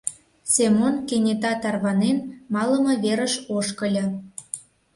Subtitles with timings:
[0.53, 2.17] Семон, кенета тарванен,
[2.53, 4.05] малыме верыш ошкыльо.